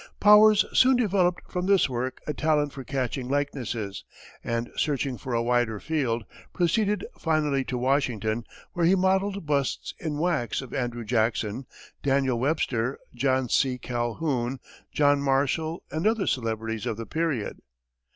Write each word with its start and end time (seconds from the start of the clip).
Powers 0.19 0.65
soon 0.73 0.95
developed 0.95 1.43
from 1.51 1.67
this 1.67 1.87
work 1.87 2.21
a 2.25 2.33
talent 2.33 2.73
for 2.73 2.83
catching 2.83 3.29
likenesses, 3.29 4.03
and, 4.43 4.71
searching 4.75 5.15
for 5.15 5.35
a 5.35 5.43
wider 5.43 5.79
field, 5.79 6.25
proceeded 6.53 7.05
finally 7.19 7.63
to 7.65 7.77
Washington, 7.77 8.43
where 8.73 8.87
he 8.87 8.95
modelled 8.95 9.45
busts 9.45 9.93
in 9.99 10.17
wax 10.17 10.59
of 10.59 10.73
Andrew 10.73 11.03
Jackson, 11.05 11.67
Daniel 12.01 12.39
Webster, 12.39 12.97
John 13.13 13.47
C. 13.47 13.77
Calhoun, 13.77 14.59
John 14.91 15.21
Marshall, 15.21 15.83
and 15.91 16.07
other 16.07 16.25
celebrities 16.25 16.87
of 16.87 16.97
the 16.97 17.05
period. 17.05 17.59